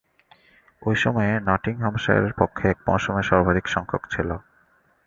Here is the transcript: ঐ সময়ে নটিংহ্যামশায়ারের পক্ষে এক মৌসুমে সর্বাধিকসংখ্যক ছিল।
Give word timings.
ঐ 0.81 0.91
সময়ে 0.95 1.33
নটিংহ্যামশায়ারের 1.47 2.33
পক্ষে 2.37 2.63
এক 2.69 2.79
মৌসুমে 2.87 3.23
সর্বাধিকসংখ্যক 3.23 4.03
ছিল। 4.09 4.29